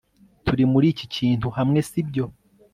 turi 0.45 0.63
muri 0.71 0.87
iki 0.93 1.05
kintu 1.15 1.47
hamwe, 1.57 1.79
sibyo 1.89 2.25